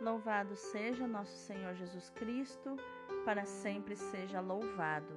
[0.00, 2.74] Louvado seja nosso Senhor Jesus Cristo,
[3.22, 5.12] para sempre seja louvado.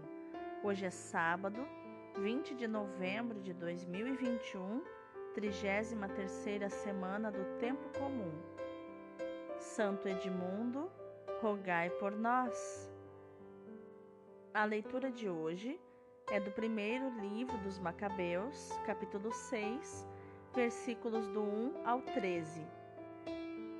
[0.62, 1.66] Hoje é sábado,
[2.18, 4.84] 20 de novembro de 2021,
[5.36, 8.34] 33 semana do Tempo Comum.
[9.58, 10.92] Santo Edmundo,
[11.42, 12.92] rogai por nós.
[14.54, 15.80] A leitura de hoje
[16.30, 20.06] é do primeiro livro dos Macabeus, capítulo 6,
[20.54, 22.83] versículos do 1 ao 13.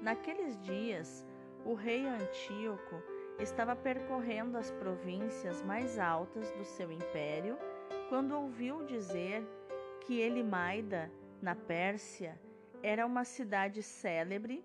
[0.04, 1.26] Naqueles dias,
[1.64, 3.02] o rei Antíoco
[3.40, 7.58] estava percorrendo as províncias mais altas do seu império
[8.10, 9.48] quando ouviu dizer
[10.02, 11.10] que Elimaida,
[11.42, 12.38] na Pérsia,
[12.84, 14.62] era uma cidade célebre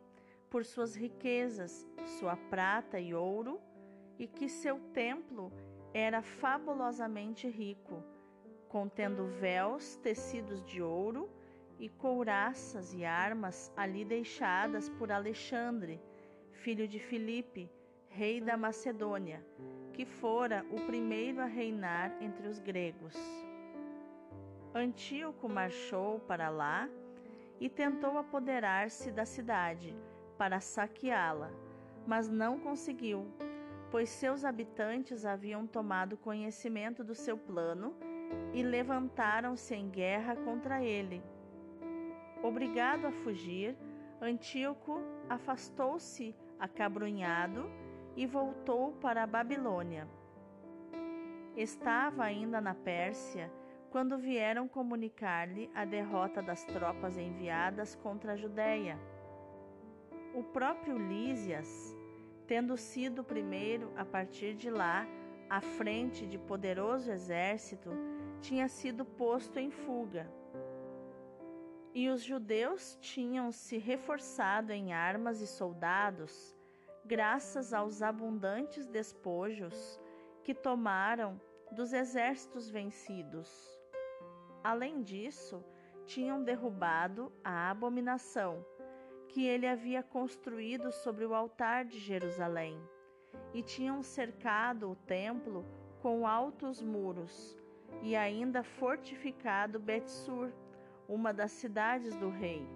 [0.50, 1.86] por suas riquezas,
[2.18, 3.60] sua prata e ouro,
[4.18, 5.52] e que seu templo
[5.94, 8.02] era fabulosamente rico,
[8.68, 11.30] contendo véus tecidos de ouro
[11.78, 16.00] e couraças e armas ali deixadas por Alexandre,
[16.52, 17.70] filho de Filipe,
[18.08, 19.44] rei da Macedônia,
[19.92, 23.14] que fora o primeiro a reinar entre os gregos.
[24.74, 26.88] Antíoco marchou para lá
[27.60, 29.96] e tentou apoderar-se da cidade
[30.36, 31.50] para saqueá-la,
[32.06, 33.26] mas não conseguiu,
[33.90, 37.94] pois seus habitantes haviam tomado conhecimento do seu plano
[38.52, 41.22] e levantaram-se em guerra contra ele.
[42.42, 43.76] Obrigado a fugir,
[44.20, 47.68] Antíoco afastou-se acabrunhado
[48.16, 50.08] e voltou para a Babilônia.
[51.56, 53.50] Estava ainda na Pérsia
[53.90, 58.98] quando vieram comunicar-lhe a derrota das tropas enviadas contra a Judéia.
[60.32, 61.96] O próprio Lísias,
[62.46, 65.06] tendo sido primeiro a partir de lá
[65.50, 67.90] à frente de poderoso exército,
[68.40, 70.37] tinha sido posto em fuga
[71.98, 76.56] e os judeus tinham se reforçado em armas e soldados,
[77.04, 80.00] graças aos abundantes despojos
[80.44, 81.40] que tomaram
[81.72, 83.50] dos exércitos vencidos.
[84.62, 85.60] Além disso,
[86.06, 88.64] tinham derrubado a abominação
[89.26, 92.80] que ele havia construído sobre o altar de Jerusalém,
[93.52, 95.66] e tinham cercado o templo
[96.00, 97.58] com altos muros,
[98.02, 100.52] e ainda fortificado Betsur,
[101.08, 102.68] uma das cidades do rei.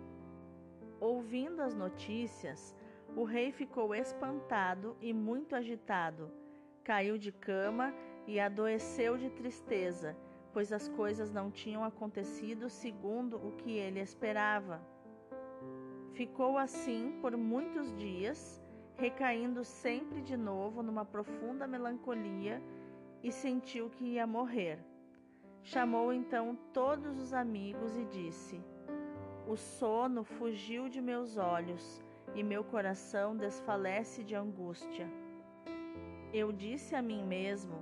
[0.98, 2.74] Ouvindo as notícias,
[3.14, 6.32] o rei ficou espantado e muito agitado.
[6.82, 7.92] Caiu de cama
[8.26, 10.16] e adoeceu de tristeza,
[10.52, 14.80] pois as coisas não tinham acontecido segundo o que ele esperava.
[16.14, 18.62] Ficou assim por muitos dias,
[18.96, 22.62] recaindo sempre de novo numa profunda melancolia
[23.22, 24.78] e sentiu que ia morrer.
[25.64, 28.60] Chamou então todos os amigos e disse:
[29.46, 32.02] O sono fugiu de meus olhos
[32.34, 35.08] e meu coração desfalece de angústia.
[36.32, 37.76] Eu disse a mim mesmo: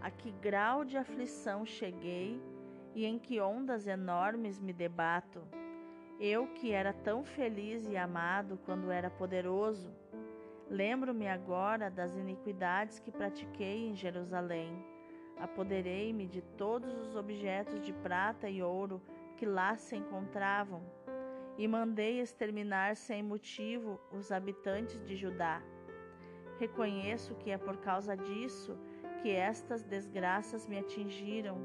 [0.00, 2.40] A que grau de aflição cheguei
[2.94, 5.42] e em que ondas enormes me debato?
[6.18, 9.92] Eu que era tão feliz e amado quando era poderoso.
[10.70, 14.82] Lembro-me agora das iniquidades que pratiquei em Jerusalém
[15.40, 19.00] Apoderei-me de todos os objetos de prata e ouro
[19.36, 20.82] que lá se encontravam
[21.56, 25.62] e mandei exterminar sem motivo os habitantes de Judá.
[26.58, 28.76] Reconheço que é por causa disso
[29.22, 31.58] que estas desgraças me atingiram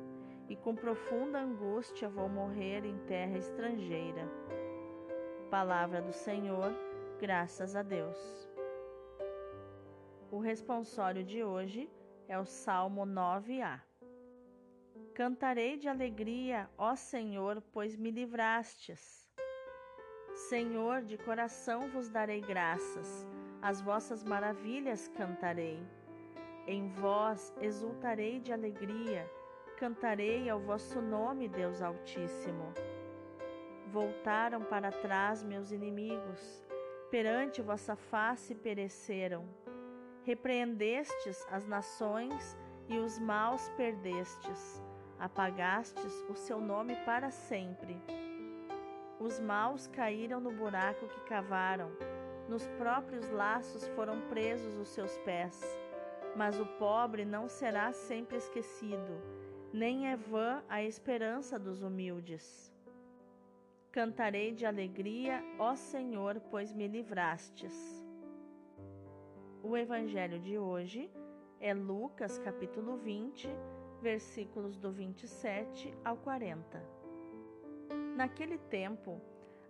[0.49, 4.27] e com profunda angústia vou morrer em terra estrangeira.
[5.49, 6.73] Palavra do Senhor,
[7.19, 8.17] graças a Deus.
[10.31, 11.89] O responsório de hoje
[12.33, 13.79] é o Salmo 9a.
[15.13, 19.29] Cantarei de alegria, ó Senhor, pois me livrastes.
[20.49, 23.27] Senhor, de coração vos darei graças,
[23.61, 25.79] as vossas maravilhas cantarei.
[26.65, 29.29] Em vós exultarei de alegria,
[29.77, 32.73] cantarei ao vosso nome, Deus Altíssimo.
[33.91, 36.63] Voltaram para trás meus inimigos,
[37.11, 39.47] perante vossa face pereceram
[40.25, 44.81] Repreendestes as nações e os maus perdestes,
[45.19, 48.01] apagastes o seu nome para sempre.
[49.19, 51.91] Os maus caíram no buraco que cavaram,
[52.47, 55.61] nos próprios laços foram presos os seus pés.
[56.37, 59.21] Mas o pobre não será sempre esquecido,
[59.73, 62.73] nem é vã a esperança dos humildes.
[63.91, 68.02] Cantarei de alegria, ó Senhor, pois me livrastes.
[69.65, 71.09] O evangelho de hoje
[71.57, 73.47] é Lucas capítulo 20,
[74.01, 76.83] versículos do 27 ao 40.
[78.17, 79.21] Naquele tempo,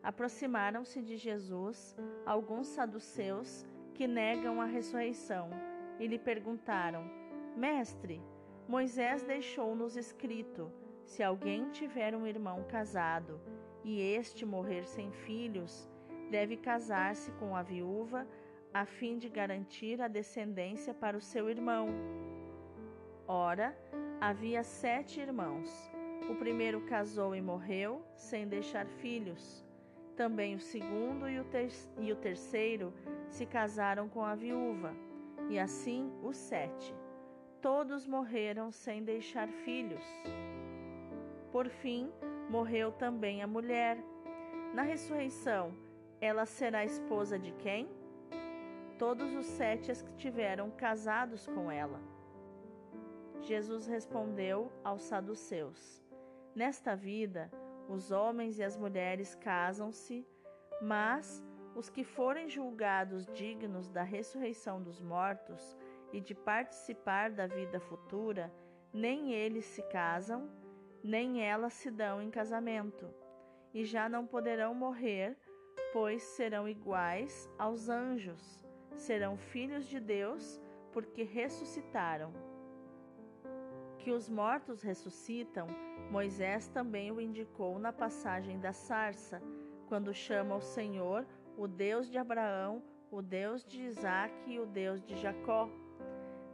[0.01, 1.95] aproximaram-se de Jesus
[2.25, 5.51] alguns saduceus que negam a ressurreição
[5.99, 7.07] e lhe perguntaram:
[7.55, 8.19] Mestre,
[8.67, 10.71] Moisés deixou-nos escrito:
[11.05, 13.39] se alguém tiver um irmão casado
[13.83, 15.87] e este morrer sem filhos,
[16.31, 18.27] deve casar-se com a viúva
[18.73, 21.87] a fim de garantir a descendência para o seu irmão.
[23.27, 23.77] Ora,
[24.19, 25.69] havia sete irmãos.
[26.29, 29.63] O primeiro casou e morreu, sem deixar filhos.
[30.15, 32.93] Também o segundo e o, ter e o terceiro
[33.29, 34.93] se casaram com a viúva,
[35.49, 36.95] e assim os sete.
[37.61, 40.03] Todos morreram sem deixar filhos.
[41.51, 42.11] Por fim,
[42.49, 43.97] morreu também a mulher.
[44.73, 45.73] Na ressurreição,
[46.19, 47.87] ela será esposa de quem?
[48.97, 51.99] Todos os sete estiveram casados com ela.
[53.41, 56.01] Jesus respondeu aos saduceus:
[56.55, 57.51] Nesta vida,
[57.89, 60.25] os homens e as mulheres casam-se,
[60.81, 61.43] mas
[61.75, 65.77] os que forem julgados dignos da ressurreição dos mortos
[66.11, 68.53] e de participar da vida futura,
[68.93, 70.49] nem eles se casam,
[71.03, 73.09] nem elas se dão em casamento,
[73.73, 75.35] e já não poderão morrer,
[75.91, 78.62] pois serão iguais aos anjos,
[78.95, 80.61] serão filhos de Deus,
[80.91, 82.31] porque ressuscitaram.
[83.99, 85.67] Que os mortos ressuscitam,
[86.11, 89.41] Moisés também o indicou na passagem da sarça,
[89.87, 91.25] quando chama o Senhor
[91.55, 92.81] o Deus de Abraão,
[93.11, 95.69] o Deus de Isaque e o Deus de Jacó.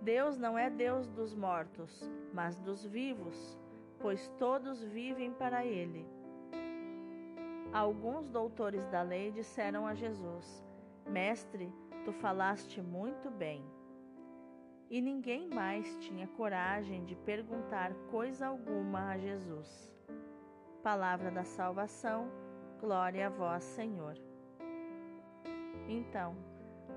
[0.01, 3.57] Deus não é Deus dos mortos, mas dos vivos
[3.99, 6.05] pois todos vivem para ele.
[7.71, 10.65] Alguns doutores da lei disseram a Jesus:
[11.05, 11.71] Mestre,
[12.09, 13.63] tu falaste muito bem.
[14.89, 19.93] E ninguém mais tinha coragem de perguntar coisa alguma a Jesus.
[20.81, 22.27] Palavra da salvação,
[22.81, 24.17] glória a vós, Senhor.
[25.87, 26.35] Então,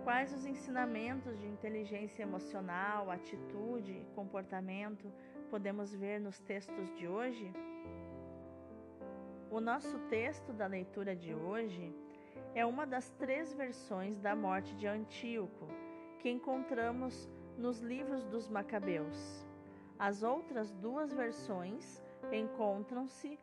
[0.02, 5.12] quais os ensinamentos de inteligência emocional, atitude e comportamento
[5.50, 7.52] podemos ver nos textos de hoje?
[9.50, 11.94] O nosso texto da leitura de hoje
[12.54, 15.66] é uma das três versões da morte de Antíoco
[16.18, 19.46] que encontramos nos livros dos Macabeus.
[19.98, 23.38] As outras duas versões encontram-se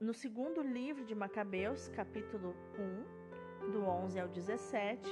[0.00, 2.54] no segundo livro de Macabeus, capítulo
[3.66, 5.10] 1, do 11 ao 17,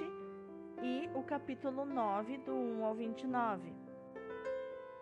[0.83, 3.73] e o capítulo 9, do 1 ao 29.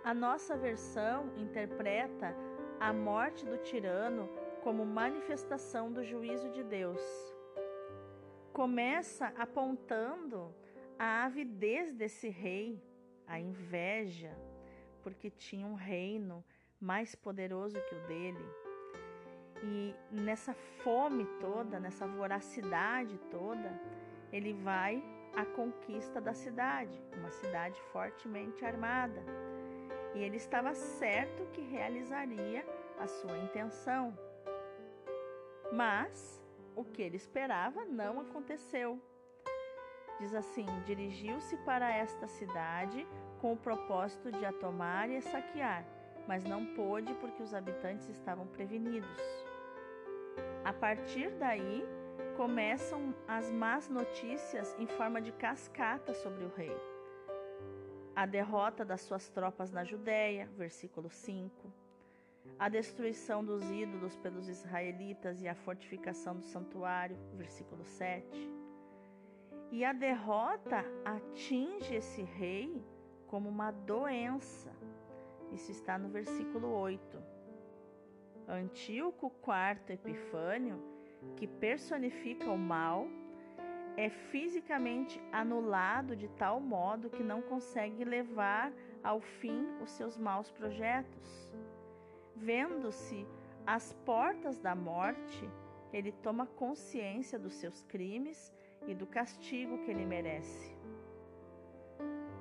[0.02, 2.34] A nossa versão interpreta
[2.80, 4.28] a morte do tirano
[4.62, 7.37] como manifestação do juízo de Deus.
[8.58, 10.52] Começa apontando
[10.98, 12.82] a avidez desse rei,
[13.24, 14.36] a inveja,
[15.00, 16.44] porque tinha um reino
[16.80, 18.44] mais poderoso que o dele.
[19.62, 23.80] E nessa fome toda, nessa voracidade toda,
[24.32, 25.04] ele vai
[25.36, 29.22] à conquista da cidade, uma cidade fortemente armada
[30.16, 32.66] e ele estava certo que realizaria
[32.98, 34.18] a sua intenção.
[35.72, 36.37] Mas
[36.78, 39.00] o que ele esperava não aconteceu.
[40.20, 43.06] Diz assim: dirigiu-se para esta cidade
[43.40, 45.84] com o propósito de a tomar e a saquear,
[46.26, 49.22] mas não pôde porque os habitantes estavam prevenidos.
[50.64, 51.84] A partir daí,
[52.36, 56.76] começam as más notícias em forma de cascata sobre o rei
[58.18, 61.72] a derrota das suas tropas na Judéia, versículo 5,
[62.58, 68.50] a destruição dos ídolos pelos israelitas e a fortificação do santuário, versículo 7.
[69.70, 72.82] E a derrota atinge esse rei
[73.26, 74.72] como uma doença.
[75.52, 77.22] Isso está no versículo 8.
[78.48, 80.82] Antíoco IV Epifânio,
[81.36, 83.06] que personifica o mal,
[83.96, 88.72] é fisicamente anulado de tal modo que não consegue levar
[89.02, 91.47] ao fim os seus maus projetos.
[92.38, 93.26] Vendo-se
[93.66, 95.48] às portas da morte,
[95.92, 98.52] ele toma consciência dos seus crimes
[98.86, 100.76] e do castigo que ele merece.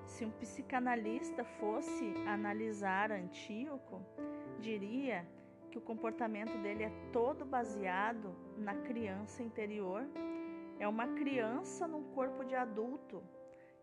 [0.06, 4.02] Se um psicanalista fosse analisar Antíoco,
[4.60, 5.28] diria
[5.70, 10.08] que o comportamento dele é todo baseado na criança interior
[10.80, 13.24] é uma criança num corpo de adulto,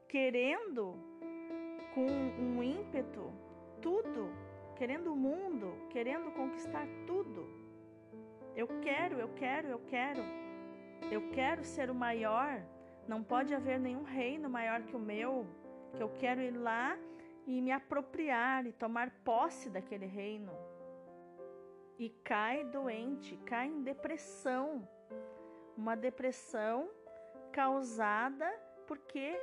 [0.09, 0.95] querendo
[1.95, 3.33] com um ímpeto
[3.81, 4.31] tudo,
[4.77, 7.49] querendo o mundo, querendo conquistar tudo.
[8.55, 10.23] Eu quero, eu quero, eu quero.
[11.11, 12.63] Eu quero ser o maior.
[13.07, 15.47] Não pode haver nenhum reino maior que o meu,
[15.95, 16.97] que eu quero ir lá
[17.47, 20.53] e me apropriar e tomar posse daquele reino.
[21.99, 24.89] E cai doente, cai em depressão
[25.77, 26.89] uma depressão
[27.53, 28.49] causada
[28.87, 29.39] porque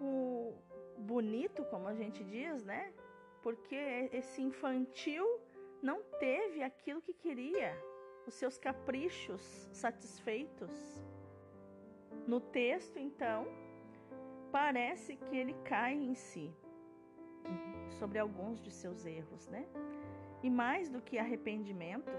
[0.00, 0.54] o
[0.96, 2.92] bonito, como a gente diz, né?
[3.42, 5.26] Porque esse infantil
[5.82, 7.72] não teve aquilo que queria,
[8.26, 9.42] os seus caprichos
[9.72, 11.00] satisfeitos.
[12.26, 13.46] No texto, então,
[14.50, 16.52] parece que ele cai em si
[17.90, 19.66] sobre alguns de seus erros, né?
[20.42, 22.12] E mais do que arrependimento,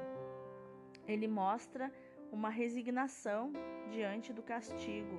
[1.07, 1.91] ele mostra
[2.31, 3.51] uma resignação
[3.89, 5.17] diante do castigo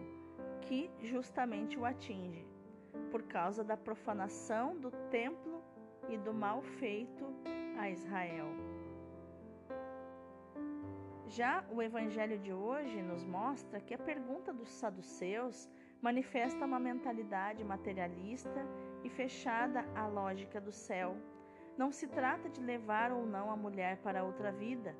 [0.63, 2.47] que justamente o atinge,
[3.11, 5.50] por causa da profanação do templo
[6.09, 7.27] e do mal feito
[7.79, 8.49] a Israel.
[11.27, 15.69] Já o evangelho de hoje nos mostra que a pergunta dos saduceus
[16.03, 18.67] manifesta uma mentalidade materialista
[19.05, 21.17] e fechada à lógica do céu.
[21.79, 24.97] Não se trata de levar ou não a mulher para outra vida.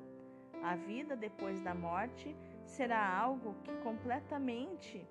[0.63, 2.33] A vida depois da morte
[2.65, 5.05] será algo que completamente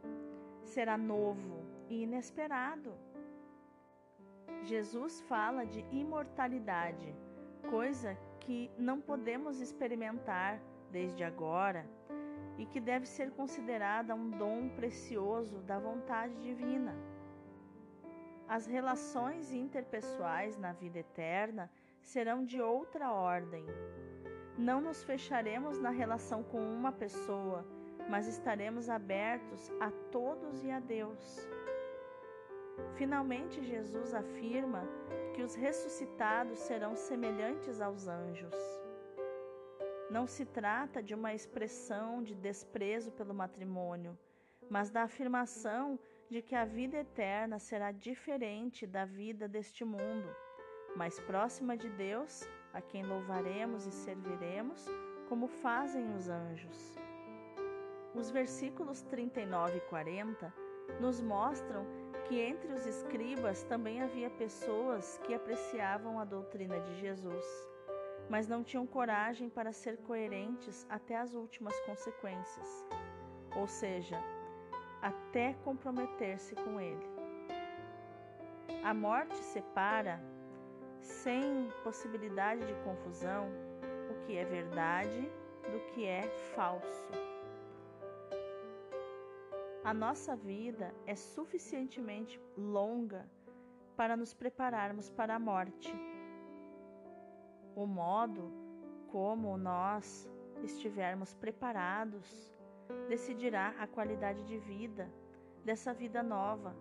[0.64, 2.94] será novo e inesperado.
[4.62, 7.14] Jesus fala de imortalidade,
[7.69, 11.87] coisa que não podemos experimentar desde agora
[12.59, 16.95] e que deve ser considerada um dom precioso da vontade divina.
[18.49, 21.71] As relações interpessoais na vida eterna
[22.02, 23.64] serão de outra ordem.
[24.59, 27.64] Não nos fecharemos na relação com uma pessoa,
[28.09, 31.49] mas estaremos abertos a todos e a Deus.
[32.97, 34.87] Finalmente, Jesus afirma
[35.35, 38.55] que os ressuscitados serão semelhantes aos anjos.
[40.11, 44.19] Não se trata de uma expressão de desprezo pelo matrimônio,
[44.69, 45.99] mas da afirmação
[46.29, 50.29] de que a vida eterna será diferente da vida deste mundo,
[50.97, 54.87] mais próxima de Deus, a quem louvaremos e serviremos,
[55.29, 56.97] como fazem os anjos.
[58.15, 60.53] Os versículos 39 e 40
[61.00, 61.87] nos mostram
[62.30, 67.44] que entre os escribas também havia pessoas que apreciavam a doutrina de Jesus,
[68.28, 72.87] mas não tinham coragem para ser coerentes até as últimas consequências.
[73.56, 74.16] Ou seja,
[75.02, 77.04] até comprometer-se com ele.
[78.84, 80.22] A morte separa,
[81.00, 83.49] sem possibilidade de confusão,
[84.08, 85.28] o que é verdade
[85.64, 86.22] do que é
[86.54, 87.29] falso.
[89.82, 93.26] A nossa vida é suficientemente longa
[93.96, 95.94] para nos prepararmos para a morte.
[97.75, 98.52] O modo
[99.08, 100.28] como nós
[100.62, 102.52] estivermos preparados
[103.08, 105.10] decidirá a qualidade de vida
[105.64, 106.76] dessa vida nova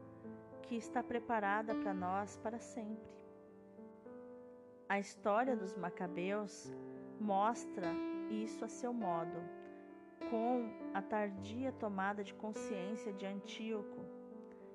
[0.63, 3.15] que está preparada para nós para sempre.
[4.89, 6.69] A história dos Macabeus
[7.19, 7.87] mostra
[8.29, 9.39] isso a seu modo,
[10.29, 14.05] com a tardia tomada de consciência de Antíoco,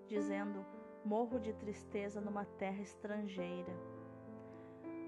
[0.06, 0.64] dizendo:
[1.04, 3.72] Morro de tristeza numa terra estrangeira.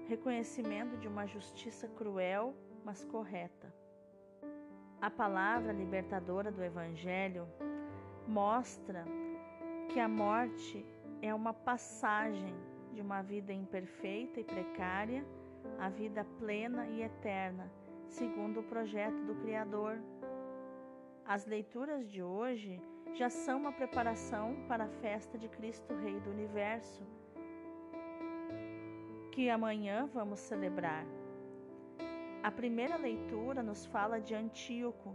[0.07, 2.53] Reconhecimento de uma justiça cruel,
[2.85, 3.73] mas correta.
[5.01, 7.47] A palavra libertadora do Evangelho
[8.27, 9.05] mostra
[9.89, 10.85] que a morte
[11.21, 12.55] é uma passagem
[12.93, 15.25] de uma vida imperfeita e precária
[15.77, 17.71] à vida plena e eterna,
[18.09, 19.99] segundo o projeto do Criador.
[21.25, 22.81] As leituras de hoje
[23.13, 27.03] já são uma preparação para a festa de Cristo Rei do Universo,
[29.31, 31.05] que amanhã vamos celebrar.
[32.43, 35.13] A primeira leitura nos fala de Antíoco,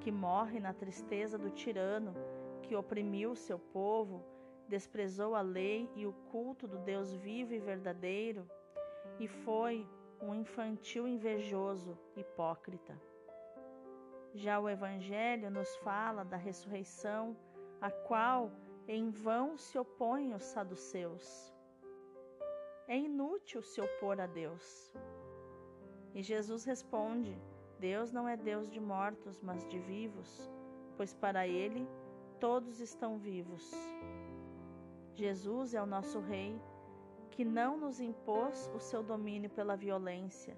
[0.00, 2.14] que morre na tristeza do tirano
[2.62, 4.24] que oprimiu seu povo,
[4.68, 8.48] desprezou a lei e o culto do Deus vivo e verdadeiro,
[9.18, 9.86] e foi
[10.24, 12.98] um infantil invejoso, hipócrita.
[14.34, 17.36] Já o Evangelho nos fala da ressurreição,
[17.80, 18.50] a qual
[18.88, 21.54] em vão se opõem os saduceus.
[22.88, 24.92] É inútil se opor a Deus.
[26.14, 27.36] E Jesus responde:
[27.78, 30.50] Deus não é Deus de mortos, mas de vivos,
[30.96, 31.86] pois para ele
[32.40, 33.70] todos estão vivos.
[35.14, 36.60] Jesus é o nosso Rei,
[37.34, 40.56] que não nos impôs o seu domínio pela violência,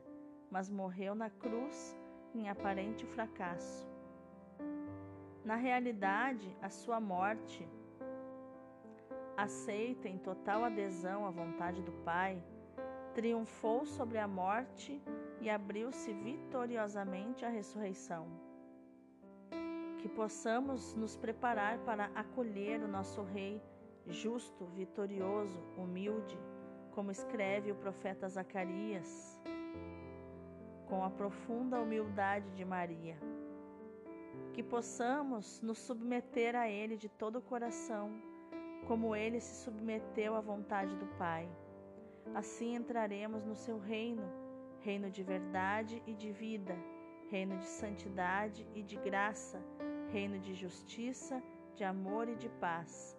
[0.51, 1.97] mas morreu na cruz
[2.35, 3.89] em aparente fracasso.
[5.43, 7.67] Na realidade, a sua morte,
[9.39, 12.43] aceita em total adesão à vontade do Pai,
[13.15, 15.01] triunfou sobre a morte
[15.41, 18.27] e abriu-se vitoriosamente à ressurreição.
[19.97, 23.63] Que possamos nos preparar para acolher o nosso Rei
[24.07, 26.39] justo, vitorioso, humilde,
[26.97, 29.39] como escreve o profeta Zacarias,
[30.87, 33.19] com a profunda humildade de Maria.
[34.55, 38.11] Que possamos nos submeter a Ele de todo o coração,
[38.89, 41.47] como ele se submeteu à vontade do Pai.
[42.35, 44.27] Assim entraremos no seu reino,
[44.81, 46.75] reino de verdade e de vida,
[47.29, 49.63] reino de santidade e de graça,
[50.11, 51.43] reino de justiça,
[51.75, 53.15] de amor e de paz,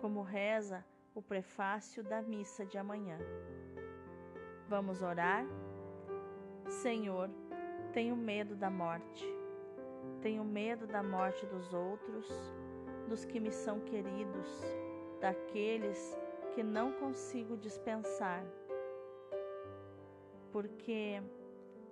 [0.00, 0.84] como reza
[1.14, 3.18] o prefácio da missa de amanhã.
[4.68, 5.44] Vamos orar?
[6.68, 7.28] Senhor,
[7.92, 9.26] tenho medo da morte.
[10.22, 12.26] Tenho medo da morte dos outros,
[13.08, 14.48] dos que me são queridos,
[15.20, 16.16] daqueles
[16.54, 18.44] que não consigo dispensar.
[20.52, 21.22] Porque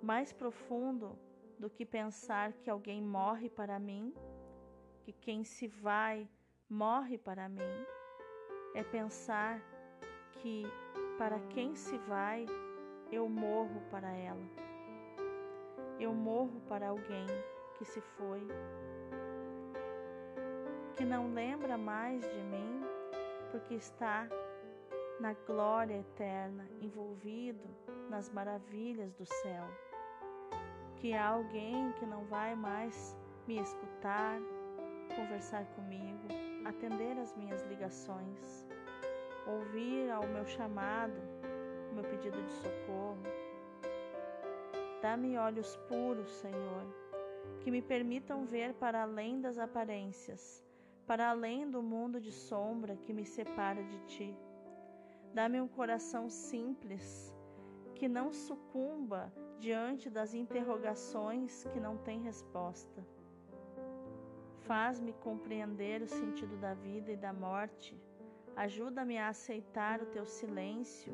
[0.01, 1.17] mais profundo
[1.57, 4.13] do que pensar que alguém morre para mim,
[5.01, 6.29] que quem se vai
[6.69, 7.85] morre para mim,
[8.75, 9.61] é pensar
[10.33, 10.63] que
[11.17, 12.45] para quem se vai,
[13.11, 14.45] eu morro para ela.
[15.99, 17.27] Eu morro para alguém
[17.77, 18.41] que se foi,
[20.95, 22.81] que não lembra mais de mim,
[23.51, 24.27] porque está
[25.19, 27.67] na glória eterna, envolvido
[28.09, 29.65] nas maravilhas do céu.
[30.97, 34.39] Que há alguém que não vai mais me escutar,
[35.15, 36.18] conversar comigo,
[36.69, 38.67] atender as minhas ligações,
[39.47, 41.19] ouvir ao meu chamado,
[41.93, 43.23] meu pedido de socorro.
[45.01, 46.85] Dá-me olhos puros, Senhor,
[47.61, 50.63] que me permitam ver para além das aparências,
[51.07, 54.37] para além do mundo de sombra que me separa de Ti.
[55.33, 57.33] Dá-me um coração simples,
[57.95, 63.05] que não sucumba diante das interrogações que não têm resposta.
[64.69, 67.99] Faz-me compreender o sentido da vida e da morte.
[68.55, 71.11] Ajuda-me a aceitar o teu silêncio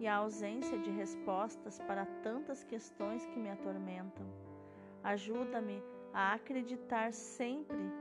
[0.00, 4.26] e a ausência de respostas para tantas questões que me atormentam.
[5.04, 5.80] Ajuda-me
[6.12, 7.92] a acreditar sempre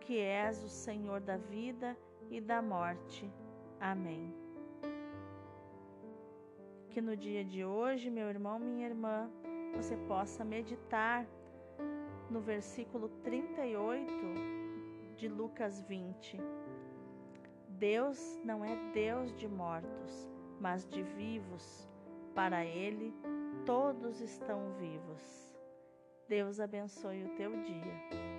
[0.00, 1.94] que és o Senhor da vida
[2.30, 3.30] e da morte.
[3.78, 4.34] Amém.
[6.88, 9.30] Que no dia de hoje, meu irmão, minha irmã,
[9.76, 11.26] você possa meditar
[12.30, 14.53] no versículo 38
[15.16, 16.40] de Lucas 20.
[17.68, 20.28] Deus não é Deus de mortos,
[20.60, 21.88] mas de vivos.
[22.34, 23.14] Para Ele,
[23.64, 25.54] todos estão vivos.
[26.28, 28.33] Deus abençoe o teu dia.